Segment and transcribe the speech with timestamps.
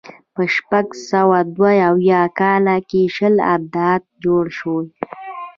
[0.33, 4.87] په شپږ سوه دوه اویا کال کې شل ابدات جوړ شوي.